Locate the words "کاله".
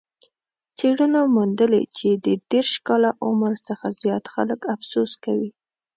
2.87-3.11